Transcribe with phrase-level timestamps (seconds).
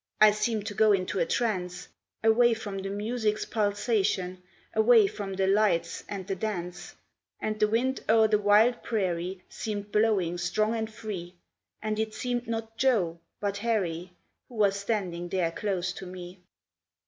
[0.19, 1.87] I seemed to go into a trance,
[2.23, 4.41] Away from the music's pulsation,
[4.73, 6.95] Away from the lights and the dance.
[7.39, 11.35] And the wind o'er the wild prairie Seemed blowing strong and free,
[11.83, 14.11] And it seemed not Joe, but Harry
[14.49, 16.41] Who was standing there close to me.